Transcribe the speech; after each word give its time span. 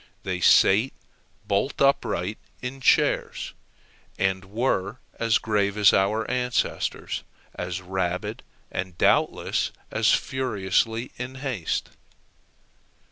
They 0.23 0.39
sate 0.39 0.93
bolt 1.45 1.79
upright 1.79 2.39
in 2.59 2.81
chairs, 2.81 3.53
and 4.17 4.45
were 4.45 4.97
as 5.19 5.37
grave 5.37 5.77
as 5.77 5.93
our 5.93 6.27
ancestors, 6.27 7.21
as 7.53 7.83
rabid, 7.83 8.41
and 8.71 8.97
doubtless 8.97 9.71
as 9.91 10.11
furiously 10.11 11.11
in 11.19 11.35
haste. 11.35 11.91